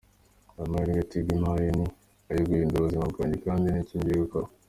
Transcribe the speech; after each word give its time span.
Aya 0.55 0.71
mahirwe 0.71 1.01
Tigo 1.09 1.31
impaye 1.37 1.69
ni 1.77 1.85
ayo 2.29 2.41
guhindura 2.47 2.81
ubuzima 2.81 3.05
bwanjye 3.11 3.37
kandi 3.45 3.65
nicyo 3.67 3.95
ngiye 3.97 4.17
gukora. 4.23 4.47